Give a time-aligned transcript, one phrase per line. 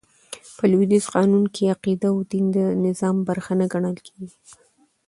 [0.57, 4.37] په لوېدیځ قانون کښي عقیده او دين د نظام برخه نه ګڼل کیږي.